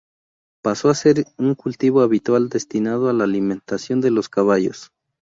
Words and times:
Pasó 0.63 0.89
a 0.89 0.95
ser 0.95 1.25
un 1.37 1.53
cultivo 1.53 2.01
habitual 2.01 2.49
destinado 2.49 3.07
a 3.07 3.13
la 3.13 3.25
alimentación 3.25 4.01
de 4.01 4.09
los 4.09 4.29
caballos. 4.29 4.89